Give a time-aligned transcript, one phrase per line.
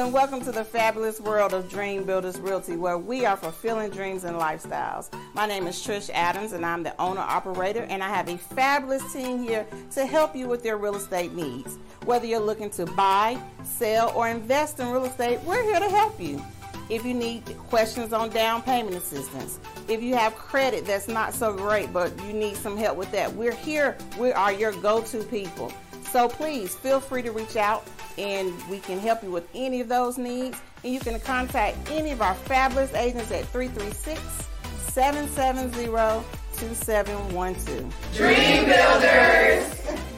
[0.00, 4.24] And welcome to the fabulous world of Dream Builders Realty, where we are fulfilling dreams
[4.24, 5.12] and lifestyles.
[5.34, 9.12] My name is Trish Adams, and I'm the owner operator, and I have a fabulous
[9.12, 11.76] team here to help you with your real estate needs.
[12.06, 16.18] Whether you're looking to buy, sell, or invest in real estate, we're here to help
[16.18, 16.42] you.
[16.88, 21.52] If you need questions on down payment assistance, if you have credit that's not so
[21.52, 23.98] great, but you need some help with that, we're here.
[24.18, 25.70] We are your go to people.
[26.10, 27.86] So please feel free to reach out
[28.18, 30.60] and we can help you with any of those needs.
[30.82, 34.20] And you can contact any of our fabulous agents at 336
[34.92, 35.86] 770
[36.56, 38.14] 2712.
[38.16, 40.09] Dream Builders!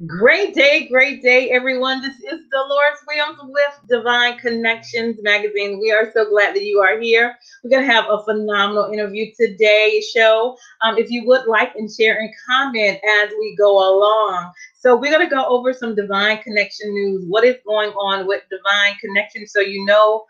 [0.00, 2.00] Great day, great day, everyone.
[2.00, 5.78] This is Dolores Williams with Divine Connections Magazine.
[5.78, 7.36] We are so glad that you are here.
[7.62, 10.56] We're going to have a phenomenal interview today show.
[10.82, 14.52] Um, if you would like and share and comment as we go along.
[14.80, 17.24] So we're going to go over some Divine Connection news.
[17.28, 19.46] What is going on with Divine Connection?
[19.46, 20.24] So you know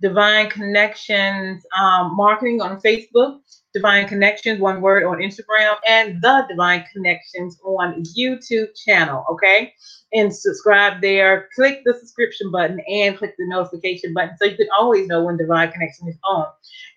[0.04, 3.40] Divine Connections um, Marketing on Facebook.
[3.72, 9.24] Divine Connections, one word on Instagram, and the Divine Connections on YouTube channel.
[9.30, 9.72] Okay.
[10.12, 11.48] And subscribe there.
[11.56, 15.38] Click the subscription button and click the notification button so you can always know when
[15.38, 16.46] Divine Connection is on.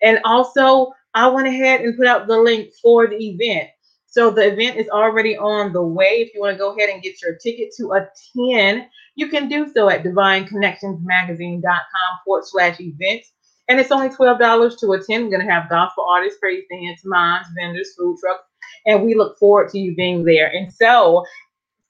[0.02, 3.70] And also, I went ahead and put out the link for the event.
[4.06, 6.20] So the event is already on the way.
[6.20, 8.86] If you want to go ahead and get your ticket to attend,
[9.18, 13.32] you can do so at divineconnectionsmagazine.com forward slash events.
[13.68, 15.24] And it's only $12 to attend.
[15.24, 18.44] We're going to have gospel artists, praise dance, moms, vendors, food trucks,
[18.86, 20.52] and we look forward to you being there.
[20.54, 21.24] And so,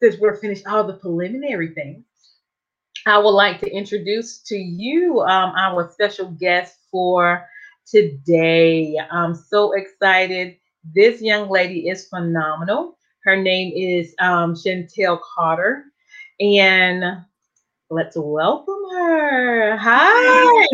[0.00, 2.06] since we're finished all the preliminary things,
[3.04, 7.46] I would like to introduce to you um, our special guest for
[7.86, 8.96] today.
[9.10, 10.56] I'm so excited.
[10.94, 12.96] This young lady is phenomenal.
[13.24, 15.84] Her name is um, Chantel Carter.
[16.40, 17.04] And
[17.90, 19.76] let's welcome her.
[19.76, 20.66] Hi.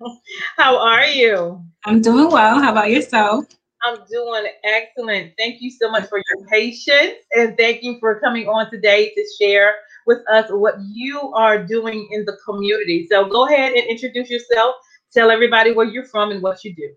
[0.56, 1.60] How are you?
[1.84, 2.60] I'm doing well.
[2.60, 3.46] How about yourself?
[3.82, 5.32] I'm doing excellent.
[5.36, 9.24] Thank you so much for your patience and thank you for coming on today to
[9.40, 9.74] share
[10.06, 13.08] with us what you are doing in the community.
[13.10, 14.76] So go ahead and introduce yourself.
[15.12, 16.90] Tell everybody where you're from and what you do.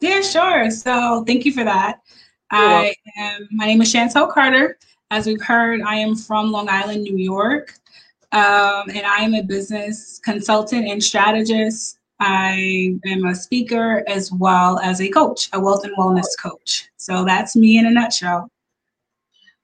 [0.00, 0.70] Yeah, sure.
[0.70, 2.00] So thank you for that.
[2.52, 4.76] You're I am my name is Chantel Carter.
[5.12, 7.74] As we've heard, I am from Long Island, New York.
[8.32, 14.78] Um, and I am a business consultant and strategist I am a speaker as well
[14.78, 16.88] as a coach, a wealth and wellness coach.
[16.96, 18.48] So that's me in a nutshell.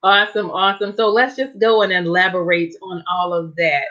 [0.03, 0.95] Awesome, awesome.
[0.97, 3.87] So let's just go and elaborate on all of that.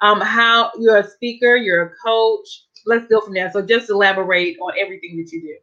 [0.00, 2.48] Um, how you're a speaker, you're a coach.
[2.86, 3.50] Let's go from there.
[3.52, 5.56] So just elaborate on everything that you do.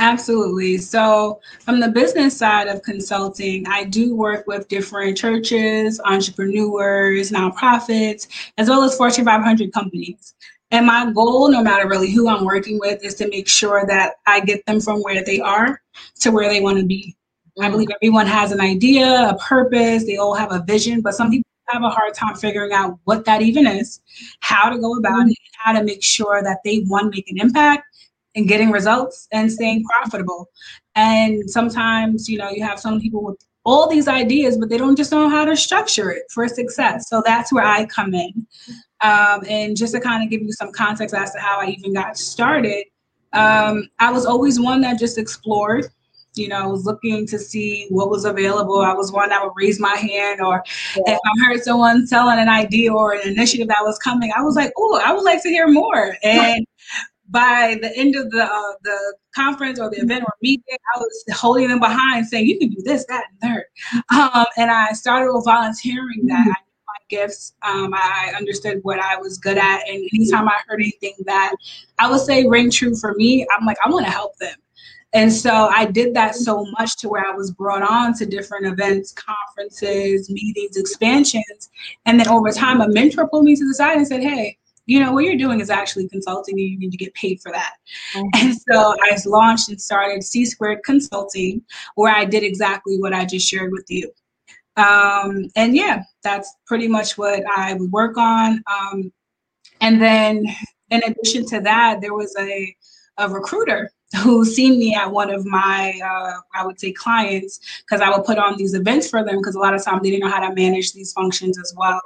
[0.00, 0.78] Absolutely.
[0.78, 8.26] So, from the business side of consulting, I do work with different churches, entrepreneurs, nonprofits,
[8.56, 10.34] as well as Fortune 500 companies.
[10.70, 14.14] And my goal, no matter really who I'm working with, is to make sure that
[14.26, 15.82] I get them from where they are
[16.20, 17.14] to where they want to be.
[17.58, 17.62] Mm-hmm.
[17.62, 17.72] I mm.
[17.72, 21.44] believe everyone has an idea, a purpose, they all have a vision, but some people
[21.68, 24.00] have a hard time figuring out what that even is,
[24.40, 25.28] how to go about mm-hmm.
[25.28, 27.84] it, how to make sure that they one make an impact
[28.34, 30.48] and getting results and staying profitable.
[30.94, 34.96] And sometimes, you know, you have some people with all these ideas, but they don't
[34.96, 37.08] just know how to structure it for success.
[37.08, 38.46] So that's where I come in.
[39.02, 41.94] Um, and just to kind of give you some context as to how I even
[41.94, 42.84] got started,
[43.32, 45.86] um, I was always one that just explored.
[46.34, 48.80] You know, I was looking to see what was available.
[48.80, 50.62] I was one that would raise my hand, or
[50.96, 51.14] yeah.
[51.14, 54.54] if I heard someone selling an idea or an initiative that was coming, I was
[54.54, 56.64] like, "Oh, I would like to hear more." And
[57.30, 61.24] by the end of the uh, the conference or the event or meeting, I was
[61.32, 63.64] holding them behind, saying, "You can do this, that, and third.
[64.12, 66.40] Um, and I started volunteering that.
[66.40, 66.64] I Mm-hmm
[67.10, 67.54] gifts.
[67.62, 71.54] Um, I understood what I was good at, and anytime I heard anything that
[71.98, 74.54] I would say ring true for me, I'm like, I want to help them.
[75.12, 78.66] And so I did that so much to where I was brought on to different
[78.66, 81.68] events, conferences, meetings, expansions.
[82.06, 84.56] And then over time, a mentor pulled me to the side and said, Hey,
[84.90, 87.52] you know, what you're doing is actually consulting and you need to get paid for
[87.52, 87.74] that.
[88.16, 88.28] Mm-hmm.
[88.34, 91.62] And so I launched and started C Squared Consulting,
[91.94, 94.10] where I did exactly what I just shared with you.
[94.76, 98.64] Um, and yeah, that's pretty much what I would work on.
[98.66, 99.12] Um,
[99.80, 100.44] and then
[100.90, 102.74] in addition to that, there was a,
[103.18, 103.92] a recruiter
[104.24, 108.24] who seen me at one of my uh, i would say clients because i would
[108.24, 110.48] put on these events for them because a lot of times they didn't know how
[110.48, 112.00] to manage these functions as well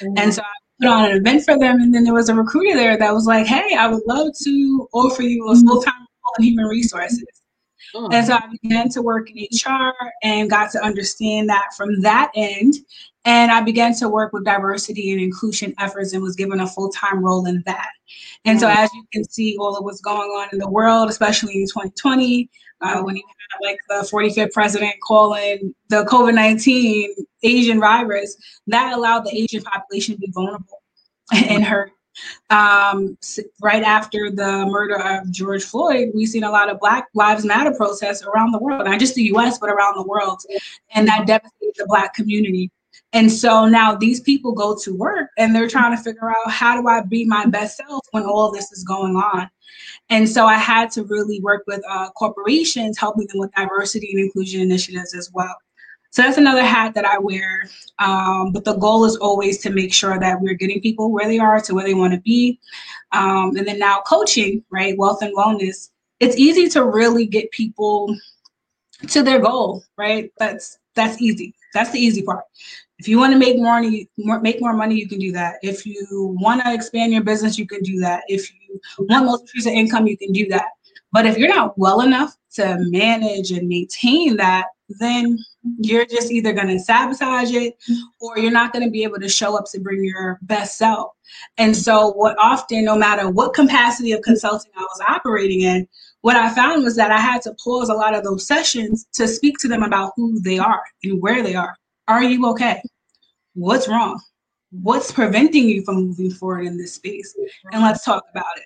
[0.00, 0.14] mm-hmm.
[0.16, 2.76] and so i put on an event for them and then there was a recruiter
[2.76, 6.44] there that was like hey i would love to offer you a full-time role in
[6.44, 7.40] human resources
[7.94, 8.08] Oh.
[8.12, 12.30] And so I began to work in HR and got to understand that from that
[12.34, 12.74] end.
[13.24, 16.90] And I began to work with diversity and inclusion efforts and was given a full
[16.90, 17.88] time role in that.
[18.44, 21.54] And so, as you can see, all of what's going on in the world, especially
[21.54, 22.48] in 2020,
[22.80, 23.22] uh, when you
[23.62, 30.14] like the 45th president calling the COVID 19 Asian virus, that allowed the Asian population
[30.14, 30.82] to be vulnerable
[31.32, 31.92] and hurt
[32.50, 33.16] um,
[33.62, 37.72] right after the murder of George Floyd, we've seen a lot of Black Lives Matter
[37.72, 40.40] protests around the world, not just the US, but around the world.
[40.94, 42.70] And that devastated the Black community.
[43.12, 46.80] And so now these people go to work and they're trying to figure out how
[46.80, 49.50] do I be my best self when all this is going on.
[50.08, 54.20] And so I had to really work with uh, corporations, helping them with diversity and
[54.20, 55.56] inclusion initiatives as well.
[56.12, 57.68] So that's another hat that I wear.
[58.00, 61.38] Um, but the goal is always to make sure that we're getting people where they
[61.38, 62.58] are to where they want to be.
[63.12, 64.98] Um, and then now coaching, right?
[64.98, 65.90] Wealth and wellness.
[66.18, 68.16] It's easy to really get people
[69.08, 70.32] to their goal, right?
[70.38, 71.54] That's that's easy.
[71.72, 72.44] That's the easy part.
[73.00, 75.54] If you want to make more money, make more money, you can do that.
[75.62, 78.24] If you want to expand your business, you can do that.
[78.28, 80.66] If you want most of income, you can do that.
[81.10, 84.66] But if you're not well enough to manage and maintain that,
[84.98, 85.38] then
[85.78, 87.78] you're just either going to sabotage it
[88.20, 91.12] or you're not going to be able to show up to bring your best self.
[91.56, 95.88] And so, what often, no matter what capacity of consulting I was operating in,
[96.20, 99.26] what I found was that I had to pause a lot of those sessions to
[99.26, 101.76] speak to them about who they are and where they are.
[102.10, 102.82] Are you okay?
[103.54, 104.20] What's wrong?
[104.72, 107.36] What's preventing you from moving forward in this space?
[107.70, 108.64] And let's talk about it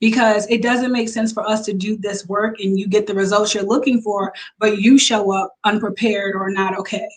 [0.00, 3.14] because it doesn't make sense for us to do this work and you get the
[3.14, 7.08] results you're looking for, but you show up unprepared or not okay.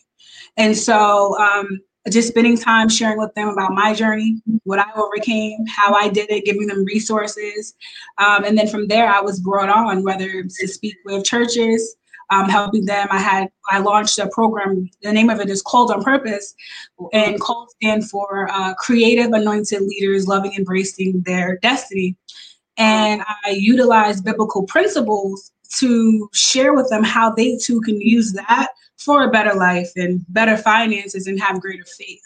[0.58, 5.66] And so, um, just spending time sharing with them about my journey, what I overcame,
[5.66, 7.74] how I did it, giving them resources.
[8.20, 11.96] Um, and then from there, I was brought on, whether to speak with churches,
[12.30, 13.08] um, helping them.
[13.12, 14.90] I had I launched a program.
[15.02, 16.54] The name of it is Called on Purpose,
[17.12, 22.16] and called stand for uh, Creative Anointed Leaders Loving Embracing Their Destiny
[22.78, 28.70] and I utilize biblical principles to share with them how they too can use that
[28.98, 32.22] for a better life and better finances and have greater faith.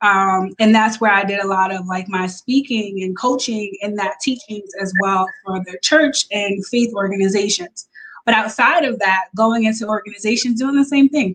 [0.00, 3.98] Um, and that's where I did a lot of like my speaking and coaching and
[3.98, 7.87] that teachings as well for the church and faith organizations.
[8.28, 11.34] But outside of that, going into organizations doing the same thing.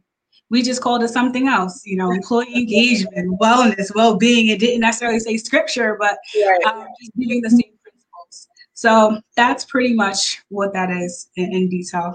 [0.51, 4.49] We just called it something else, you know, employee engagement, wellness, well-being.
[4.49, 6.19] It didn't necessarily say scripture, but
[6.67, 8.47] um, just giving the same principles.
[8.75, 12.13] so that's pretty much what that is in, in detail.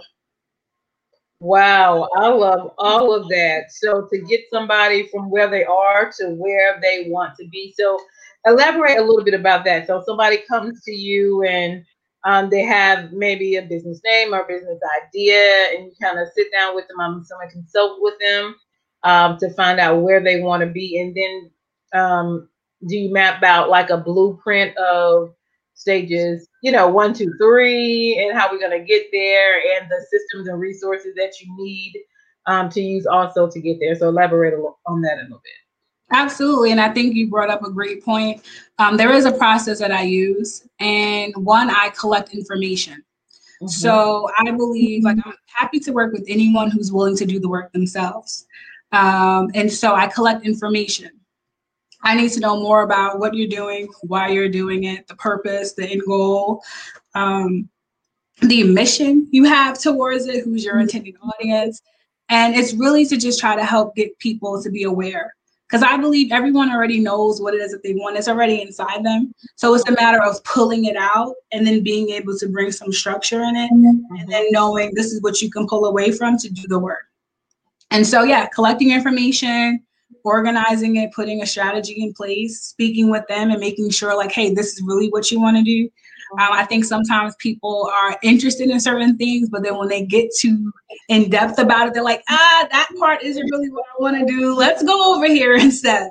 [1.41, 3.73] Wow, I love all of that.
[3.73, 7.75] So to get somebody from where they are to where they want to be.
[7.77, 7.99] So
[8.47, 9.89] elaborate a little bit about that.
[9.89, 11.85] So somebody comes to you and
[12.25, 16.49] um, they have maybe a business name or business idea, and you kind of sit
[16.53, 17.01] down with them.
[17.01, 18.57] I'm someone consult with them
[19.05, 22.49] um, to find out where they want to be, and then um,
[22.87, 25.35] do you map out like a blueprint of
[25.75, 30.05] stages, you know, one, two, three, and how we're going to get there, and the
[30.11, 31.95] systems and resources that you need
[32.47, 33.95] um, to use also to get there.
[33.95, 34.55] So elaborate
[34.87, 35.68] on that a little bit.
[36.11, 36.73] Absolutely.
[36.73, 38.43] And I think you brought up a great point.
[38.79, 43.05] Um, there is a process that I use, and one, I collect information.
[43.61, 43.69] Mm-hmm.
[43.69, 47.49] So I believe, like, I'm happy to work with anyone who's willing to do the
[47.49, 48.47] work themselves.
[48.93, 51.11] Um, and so I collect information.
[52.03, 55.75] I need to know more about what you're doing, why you're doing it, the purpose,
[55.75, 56.62] the end goal,
[57.15, 57.69] um,
[58.41, 61.83] the mission you have towards it, who's your intended audience.
[62.29, 65.35] And it's really to just try to help get people to be aware.
[65.69, 68.17] Because I believe everyone already knows what it is that they want.
[68.17, 69.35] It's already inside them.
[69.57, 72.91] So it's a matter of pulling it out and then being able to bring some
[72.91, 76.49] structure in it and then knowing this is what you can pull away from to
[76.49, 77.05] do the work.
[77.91, 79.83] And so, yeah, collecting information,
[80.25, 84.53] organizing it, putting a strategy in place, speaking with them, and making sure, like, hey,
[84.53, 85.91] this is really what you want to do.
[86.33, 90.29] Um, I think sometimes people are interested in certain things, but then when they get
[90.39, 90.73] too
[91.09, 94.27] in depth about it, they're like, ah, that part isn't really what I want to
[94.27, 94.55] do.
[94.55, 96.11] Let's go over here instead.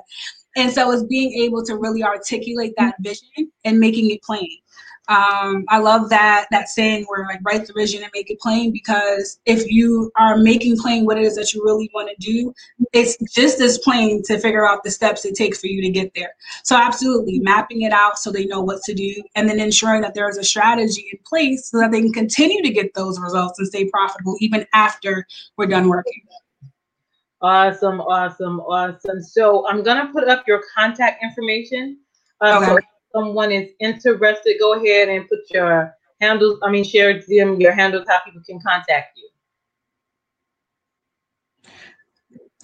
[0.56, 4.48] And so it's being able to really articulate that vision and making it plain.
[5.08, 8.72] Um, I love that that saying where like write the vision and make it plain
[8.72, 12.52] because if you are making plain what it is that you really want to do,
[12.92, 16.12] it's just as plain to figure out the steps it takes for you to get
[16.14, 16.34] there.
[16.62, 20.12] So absolutely mapping it out so they know what to do and then ensuring that
[20.14, 23.58] there is a strategy in place so that they can continue to get those results
[23.58, 26.22] and stay profitable even after we're done working.
[27.40, 29.22] Awesome, awesome, awesome.
[29.22, 31.98] So I'm gonna put up your contact information.
[32.40, 32.72] Um, okay.
[32.72, 32.78] So
[33.12, 38.06] someone is interested, go ahead and put your handles, I mean, share them your handles,
[38.08, 39.28] how people can contact you.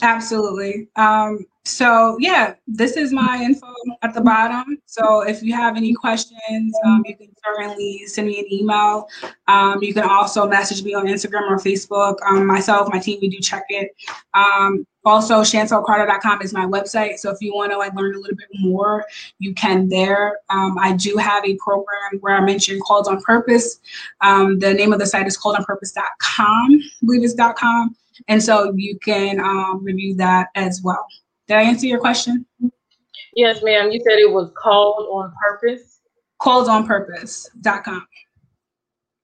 [0.03, 0.89] Absolutely.
[0.97, 3.67] Um, so yeah, this is my info
[4.03, 4.77] at the bottom.
[4.85, 9.09] So if you have any questions, um, you can certainly send me an email.
[9.49, 12.17] Um, you can also message me on Instagram or Facebook.
[12.27, 13.93] Um, myself, my team, we do check it.
[14.35, 17.17] Um, also, chantelcarter.com is my website.
[17.19, 19.07] So if you want to like learn a little bit more,
[19.39, 20.39] you can there.
[20.51, 23.81] Um, I do have a program where I mentioned Called on Purpose.
[24.21, 27.97] Um, the name of the site is calledonpurpose.com, I believe it's .com.
[28.29, 29.39] And so you can
[29.83, 31.07] review that as well.
[31.49, 32.47] Did I answer your question?
[33.35, 33.91] Yes, ma'am.
[33.91, 36.01] You said it was called on purpose.
[36.41, 38.07] Calledonpurpose.com.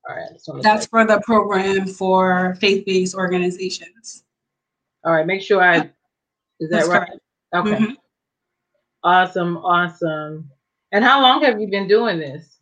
[0.08, 0.62] All right.
[0.62, 4.24] That's for the program for faith-based organizations.
[5.04, 5.26] All right.
[5.26, 5.90] Make sure I.
[6.60, 7.08] Is that That's right?
[7.08, 7.20] Correct.
[7.54, 7.84] Okay.
[7.84, 7.94] Mm-hmm.
[9.04, 9.56] Awesome.
[9.58, 10.50] Awesome.
[10.92, 12.58] And how long have you been doing this?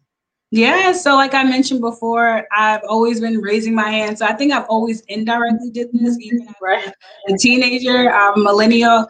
[0.50, 4.19] Yeah, so like I mentioned before, I've always been raising my hand.
[4.19, 6.93] So I think I've always indirectly did this, even as
[7.29, 9.07] a teenager, I'm millennial.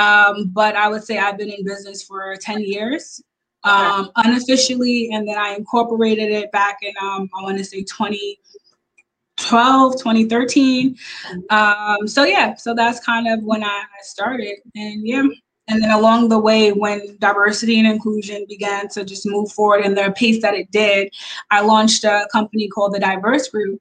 [0.00, 3.22] Um, but I would say I've been in business for 10 years.
[3.64, 4.30] um, okay.
[4.30, 10.96] unofficially, and then I incorporated it back in um, I want to say 2012, 2013.
[11.50, 15.24] Um, so yeah, so that's kind of when I started, and yeah.
[15.68, 19.94] And then along the way, when diversity and inclusion began to just move forward in
[19.94, 21.14] the pace that it did,
[21.52, 23.80] I launched a company called the Diverse Group,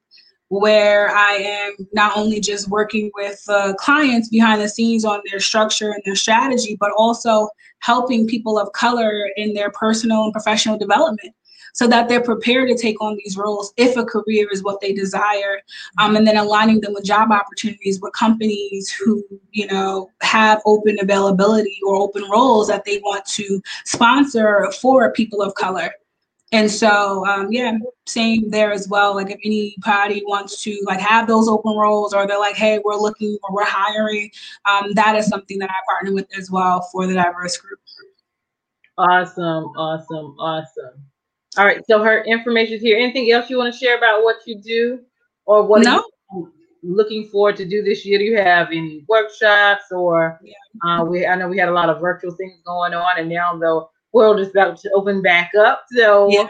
[0.50, 5.40] where I am not only just working with uh, clients behind the scenes on their
[5.40, 10.78] structure and their strategy, but also helping people of color in their personal and professional
[10.78, 11.34] development
[11.74, 14.92] so that they're prepared to take on these roles if a career is what they
[14.92, 15.62] desire
[15.98, 20.98] um, and then aligning them with job opportunities with companies who you know have open
[21.00, 25.94] availability or open roles that they want to sponsor for people of color
[26.52, 27.78] and so um, yeah
[28.10, 29.16] same there as well.
[29.16, 32.96] Like if anybody wants to like have those open roles or they're like hey we're
[32.96, 34.32] looking or we're hiring
[34.66, 37.80] um, that is something that i partner with as well for the diverse group.
[38.98, 41.04] Awesome awesome awesome.
[41.58, 42.98] All right so her information is here.
[42.98, 45.00] Anything else you want to share about what you do
[45.46, 46.04] or what no.
[46.34, 46.52] you
[46.82, 48.18] looking forward to do this year?
[48.18, 50.54] Do you have any workshops or yeah.
[50.86, 53.56] uh, we i know we had a lot of virtual things going on and now
[53.58, 55.86] though world is about to open back up.
[55.92, 56.48] So yeah.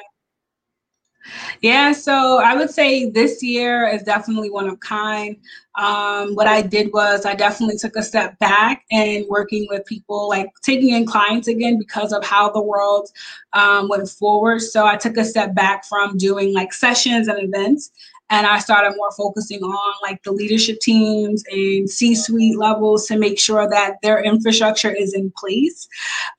[1.62, 5.36] Yeah, so I would say this year is definitely one of kind.
[5.76, 10.28] Um, what I did was I definitely took a step back and working with people,
[10.28, 13.10] like taking in clients again because of how the world
[13.54, 14.62] um, went forward.
[14.62, 17.92] So I took a step back from doing like sessions and events
[18.30, 23.40] and I started more focusing on like the leadership teams and C-suite levels to make
[23.40, 25.88] sure that their infrastructure is in place.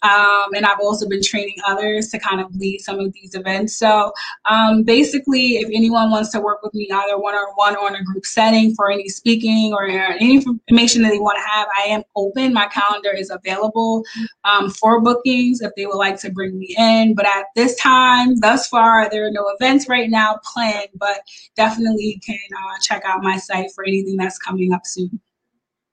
[0.03, 3.77] Um, and I've also been training others to kind of lead some of these events.
[3.77, 4.13] So
[4.49, 8.25] um, basically, if anyone wants to work with me either one-on-one or in a group
[8.25, 12.55] setting for any speaking or any information that they want to have, I am open.
[12.55, 14.03] My calendar is available
[14.45, 17.15] um, for bookings if they would like to bring me in.
[17.15, 21.21] But at this time, thus far, there are no events right now planned, but
[21.55, 25.21] definitely can uh, check out my site for anything that's coming up soon.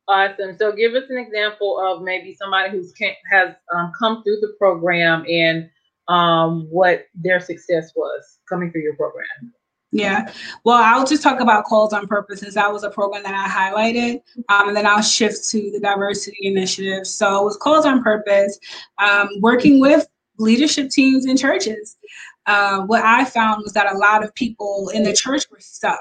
[0.07, 0.57] Awesome.
[0.57, 2.93] So, give us an example of maybe somebody who's
[3.29, 5.69] has um, come through the program and
[6.07, 9.53] um, what their success was coming through your program.
[9.97, 10.31] Yeah.
[10.63, 13.47] Well, I'll just talk about calls on purpose since that was a program that I
[13.47, 14.21] highlighted.
[14.49, 17.07] Um, and then I'll shift to the diversity initiative.
[17.07, 18.59] So with calls on purpose,
[18.99, 20.07] um, working with
[20.37, 21.97] leadership teams in churches.
[22.45, 25.99] Uh, what I found was that a lot of people in the church were stuck.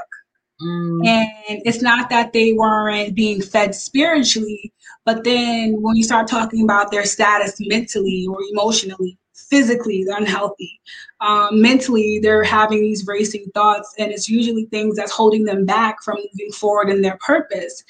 [0.61, 1.07] Mm.
[1.07, 4.73] And it's not that they weren't being fed spiritually,
[5.05, 10.81] but then when you start talking about their status mentally or emotionally, physically, they're unhealthy.
[11.21, 16.03] Um, mentally, they're having these racing thoughts, and it's usually things that's holding them back
[16.03, 17.85] from moving forward in their purpose.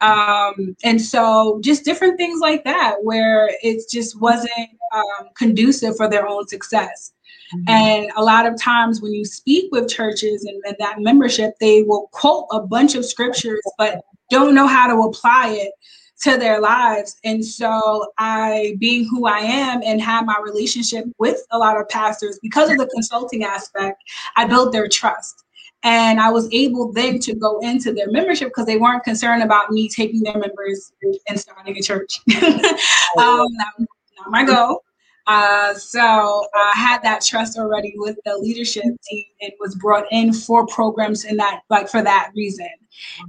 [0.00, 6.08] Um, and so, just different things like that, where it just wasn't um, conducive for
[6.08, 7.12] their own success.
[7.54, 7.70] Mm-hmm.
[7.70, 11.82] And a lot of times when you speak with churches and, and that membership, they
[11.82, 15.72] will quote a bunch of scriptures, but don't know how to apply it
[16.22, 17.16] to their lives.
[17.24, 21.88] And so I, being who I am and have my relationship with a lot of
[21.88, 24.02] pastors, because of the consulting aspect,
[24.36, 25.44] I built their trust.
[25.84, 29.70] And I was able then to go into their membership because they weren't concerned about
[29.70, 30.92] me taking their members
[31.28, 32.20] and starting a church.
[32.42, 34.82] um, not, not my goal.
[35.28, 40.32] Uh, so I had that trust already with the leadership team and was brought in
[40.32, 42.70] for programs in that, like for that reason.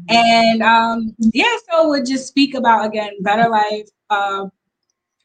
[0.07, 4.45] And um, yeah, so would just speak about again better life, uh,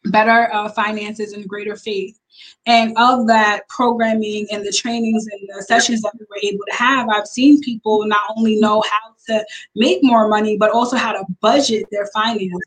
[0.06, 2.18] better uh, finances, and greater faith.
[2.66, 6.76] And of that programming and the trainings and the sessions that we were able to
[6.76, 9.44] have, I've seen people not only know how to
[9.74, 12.60] make more money, but also how to budget their finances.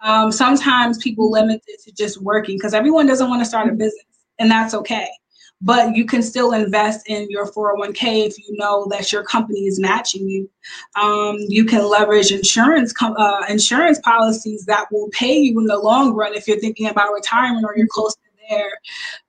[0.00, 3.72] Um, sometimes people limit it to just working because everyone doesn't want to start a
[3.72, 4.04] business,
[4.38, 5.08] and that's okay.
[5.60, 9.80] But you can still invest in your 401k if you know that your company is
[9.80, 10.48] matching you.
[11.00, 16.14] Um, you can leverage insurance uh, insurance policies that will pay you in the long
[16.14, 18.72] run if you're thinking about retirement or you're close to there.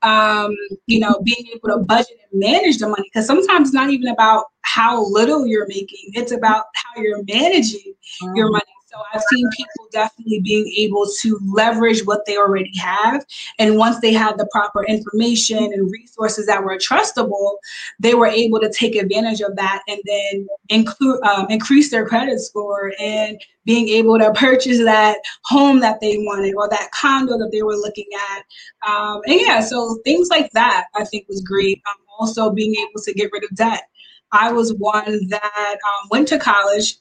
[0.01, 0.55] Um,
[0.88, 4.08] you know, being able to budget and manage the money because sometimes it's not even
[4.10, 8.36] about how little you're making; it's about how you're managing mm-hmm.
[8.36, 8.63] your money.
[8.91, 13.23] So I've seen people definitely being able to leverage what they already have.
[13.60, 17.58] And once they had the proper information and resources that were trustable,
[17.99, 22.39] they were able to take advantage of that and then include um, increase their credit
[22.39, 27.52] score and being able to purchase that home that they wanted or that condo that
[27.52, 28.89] they were looking at.
[28.89, 31.80] Um, and yeah, so things like that I think was great.
[31.88, 33.84] Um, also being able to get rid of debt.
[34.32, 36.95] I was one that um, went to college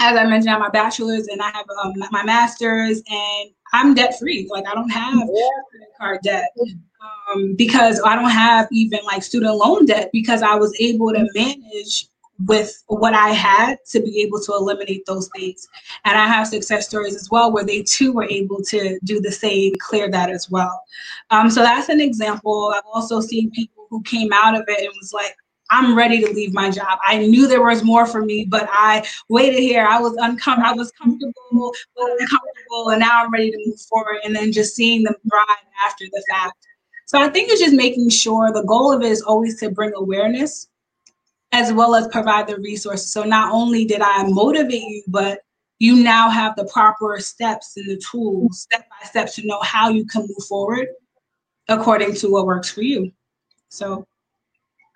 [0.00, 3.94] as I mentioned, I have my bachelor's and I have um, my master's, and I'm
[3.94, 4.48] debt free.
[4.50, 6.50] Like I don't have credit card debt
[7.32, 11.26] um, because I don't have even like student loan debt because I was able to
[11.34, 12.08] manage
[12.46, 15.68] with what I had to be able to eliminate those things.
[16.04, 19.30] And I have success stories as well where they too were able to do the
[19.30, 20.82] same, clear that as well.
[21.30, 22.72] Um, so that's an example.
[22.74, 25.36] I've also seen people who came out of it and was like,
[25.74, 26.98] I'm ready to leave my job.
[27.04, 29.84] I knew there was more for me, but I waited here.
[29.84, 30.70] I was uncomfortable.
[30.70, 34.18] I was comfortable, uncomfortable, and now I'm ready to move forward.
[34.24, 36.54] And then just seeing them thrive after the fact.
[37.06, 39.92] So I think it's just making sure the goal of it is always to bring
[39.96, 40.68] awareness
[41.50, 43.12] as well as provide the resources.
[43.12, 45.40] So not only did I motivate you, but
[45.80, 49.88] you now have the proper steps and the tools, step by step, to know how
[49.88, 50.86] you can move forward
[51.68, 53.10] according to what works for you.
[53.70, 54.06] So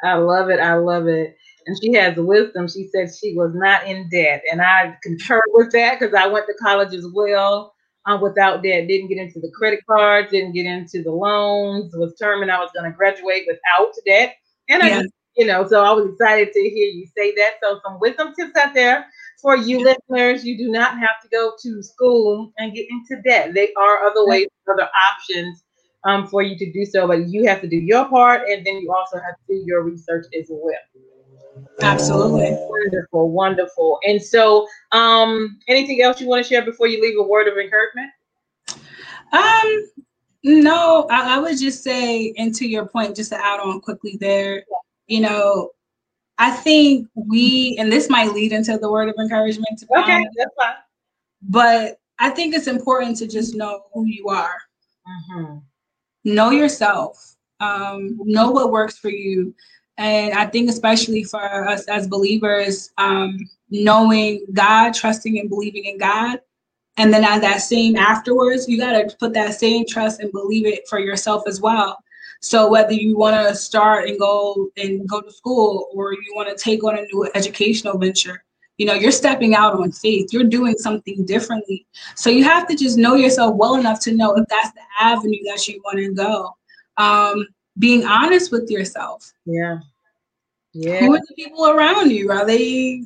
[0.02, 0.60] I love it.
[0.60, 1.36] I love it.
[1.66, 2.68] And she has wisdom.
[2.68, 4.42] She said she was not in debt.
[4.50, 7.74] And I concur with that because I went to college as well
[8.06, 8.88] um, without debt.
[8.88, 12.70] Didn't get into the credit cards, didn't get into the loans, was determined I was
[12.74, 14.36] going to graduate without debt.
[14.70, 15.02] And I,
[15.36, 17.54] you know, so I was excited to hear you say that.
[17.62, 19.06] So some wisdom tips out there
[19.42, 20.44] for you listeners.
[20.44, 23.52] You do not have to go to school and get into debt.
[23.54, 25.62] There are other ways, other options
[26.08, 28.78] um, for you to do so, but you have to do your part, and then
[28.78, 30.74] you also have to do your research as well.
[31.82, 32.48] Absolutely.
[32.50, 33.98] Wonderful, wonderful.
[34.06, 37.58] And so, um, anything else you want to share before you leave a word of
[37.58, 38.10] encouragement?
[39.32, 39.90] Um,
[40.44, 44.16] no, I, I would just say, and to your point, just to add on quickly
[44.18, 44.64] there,
[45.08, 45.70] you know,
[46.38, 49.82] I think we, and this might lead into the word of encouragement.
[49.94, 50.74] okay, honest, that's fine.
[51.42, 54.56] But I think it's important to just know who you are.
[55.06, 55.58] Mm-hmm
[56.34, 59.54] know yourself, um, know what works for you.
[59.96, 63.38] And I think, especially for us as believers, um,
[63.70, 66.40] knowing God, trusting and believing in God.
[66.96, 70.66] And then at that same afterwards, you got to put that same trust and believe
[70.66, 71.98] it for yourself as well.
[72.40, 76.48] So whether you want to start and go and go to school or you want
[76.48, 78.44] to take on a new educational venture,
[78.78, 80.32] you know you're stepping out on faith.
[80.32, 81.86] You're doing something differently.
[82.14, 85.42] So you have to just know yourself well enough to know if that's the avenue
[85.46, 86.56] that you want to go.
[86.96, 87.46] Um,
[87.78, 89.32] being honest with yourself.
[89.44, 89.80] Yeah.
[90.72, 91.00] Yeah.
[91.00, 92.30] Who are the people around you?
[92.30, 93.04] Are they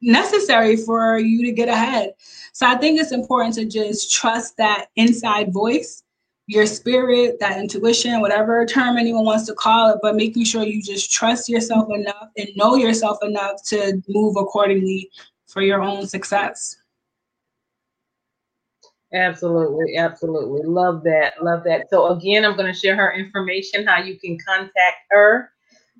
[0.00, 2.14] necessary for you to get ahead?
[2.52, 6.02] So i think it's important to just trust that inside voice
[6.48, 10.82] your spirit, that intuition, whatever term anyone wants to call it, but making sure you
[10.82, 15.10] just trust yourself enough and know yourself enough to move accordingly
[15.46, 16.76] for your own success.
[19.12, 20.62] Absolutely, absolutely.
[20.64, 21.34] Love that.
[21.42, 21.90] Love that.
[21.90, 25.50] So again, I'm going to share her information, how you can contact her.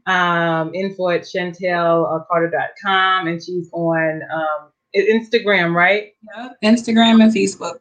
[0.07, 6.15] Um, info at chantelcarter.com and she's on um, Instagram, right?
[6.35, 7.81] Yeah, Instagram and Facebook.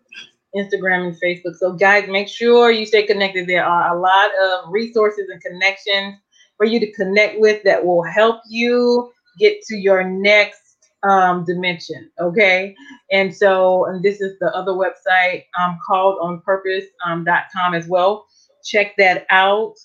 [0.56, 1.56] Instagram and Facebook.
[1.56, 3.48] So, guys, make sure you stay connected.
[3.48, 6.16] There are a lot of resources and connections
[6.58, 10.68] for you to connect with that will help you get to your next
[11.04, 12.10] um, dimension.
[12.20, 12.76] Okay.
[13.12, 18.26] And so, and this is the other website um, called onpurpose.com um, as well.
[18.66, 19.76] Check that out.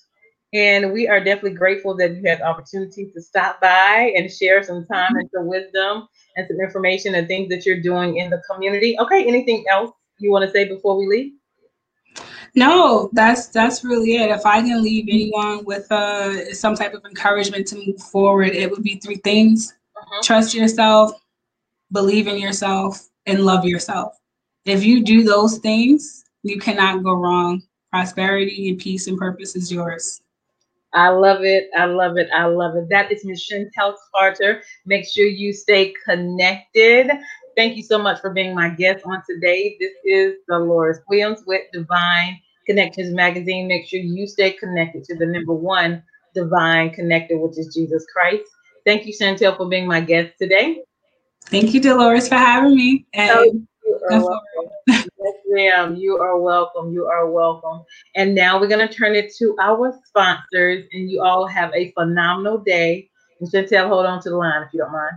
[0.54, 4.62] And we are definitely grateful that you had the opportunity to stop by and share
[4.62, 8.42] some time and some wisdom and some information and things that you're doing in the
[8.50, 8.98] community.
[8.98, 9.26] Okay.
[9.26, 11.32] Anything else you want to say before we leave?
[12.54, 14.30] No, that's that's really it.
[14.30, 18.70] If I can leave anyone with uh, some type of encouragement to move forward, it
[18.70, 20.20] would be three things: uh-huh.
[20.22, 21.12] trust yourself,
[21.92, 24.18] believe in yourself, and love yourself.
[24.66, 27.62] If you do those things, you cannot go wrong.
[27.90, 30.22] Prosperity and peace and purpose is yours.
[30.94, 31.70] I love it.
[31.76, 32.28] I love it.
[32.34, 32.88] I love it.
[32.90, 34.62] That is Miss Chantel Carter.
[34.84, 37.10] Make sure you stay connected.
[37.56, 39.76] Thank you so much for being my guest on today.
[39.78, 43.68] This is Dolores Williams with Divine Connections Magazine.
[43.68, 46.02] Make sure you stay connected to the number one
[46.34, 48.44] divine connector, which is Jesus Christ.
[48.86, 50.82] Thank you, Chantel, for being my guest today.
[51.46, 53.04] Thank you, Dolores, for having me.
[53.12, 53.66] And
[54.10, 54.40] oh,
[54.88, 55.96] yes, ma'am.
[55.96, 56.90] You are welcome.
[56.92, 57.84] You are welcome.
[58.16, 61.92] And now we're going to turn it to our sponsors, and you all have a
[61.92, 63.10] phenomenal day.
[63.40, 65.16] And Chantel, hold on to the line if you don't mind.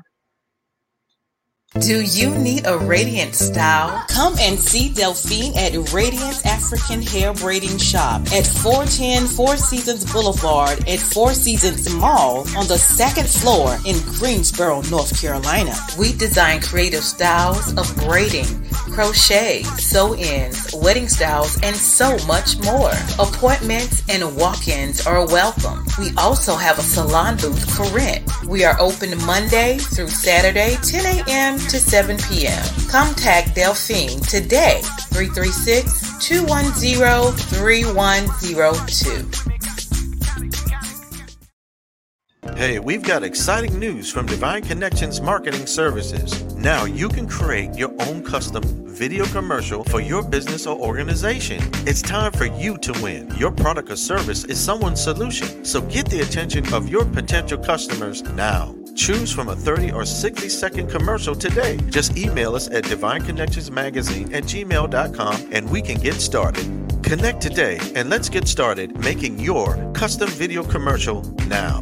[1.82, 4.02] Do you need a radiant style?
[4.08, 10.88] Come and see Delphine at Radiant African Hair Braiding Shop at 410 Four Seasons Boulevard
[10.88, 15.76] at Four Seasons Mall on the second floor in Greensboro, North Carolina.
[16.00, 18.48] We design creative styles of braiding
[18.96, 22.92] crochet, sew ins, wedding styles, and so much more.
[23.20, 25.84] Appointments and walk ins are welcome.
[26.00, 28.24] We also have a salon booth for rent.
[28.48, 31.60] We are open Monday through Saturday, 10 a.m.
[31.70, 32.64] to 7 p.m.
[32.90, 39.46] Contact Delphine today, 336 210 3102.
[42.56, 46.42] Hey, we've got exciting news from Divine Connections Marketing Services.
[46.56, 51.60] Now you can create your own custom video commercial for your business or organization.
[51.86, 53.30] It's time for you to win.
[53.38, 55.66] Your product or service is someone's solution.
[55.66, 58.74] So get the attention of your potential customers now.
[58.96, 61.78] Choose from a 30 or 60 second commercial today.
[61.90, 66.64] Just email us at divineconnectionsmagazine at gmail.com and we can get started.
[67.04, 71.82] Connect today and let's get started making your custom video commercial now.